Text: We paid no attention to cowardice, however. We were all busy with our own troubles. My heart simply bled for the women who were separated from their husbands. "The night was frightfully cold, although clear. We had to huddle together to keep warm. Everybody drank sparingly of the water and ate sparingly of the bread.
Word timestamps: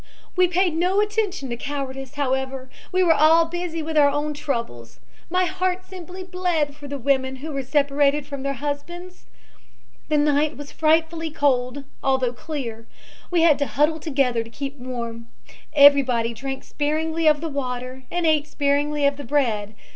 We 0.35 0.47
paid 0.47 0.73
no 0.73 0.99
attention 0.99 1.51
to 1.51 1.55
cowardice, 1.55 2.15
however. 2.15 2.71
We 2.91 3.03
were 3.03 3.13
all 3.13 3.45
busy 3.45 3.83
with 3.83 3.95
our 3.99 4.09
own 4.09 4.33
troubles. 4.33 4.99
My 5.29 5.45
heart 5.45 5.85
simply 5.87 6.23
bled 6.23 6.75
for 6.75 6.87
the 6.87 6.97
women 6.97 7.35
who 7.35 7.51
were 7.51 7.61
separated 7.61 8.25
from 8.25 8.41
their 8.41 8.55
husbands. 8.55 9.27
"The 10.09 10.17
night 10.17 10.57
was 10.57 10.71
frightfully 10.71 11.29
cold, 11.29 11.83
although 12.03 12.33
clear. 12.33 12.87
We 13.29 13.43
had 13.43 13.59
to 13.59 13.67
huddle 13.67 13.99
together 13.99 14.43
to 14.43 14.49
keep 14.49 14.75
warm. 14.79 15.27
Everybody 15.73 16.33
drank 16.33 16.63
sparingly 16.63 17.27
of 17.27 17.39
the 17.39 17.47
water 17.49 18.01
and 18.09 18.25
ate 18.25 18.47
sparingly 18.47 19.05
of 19.05 19.17
the 19.17 19.23
bread. 19.23 19.75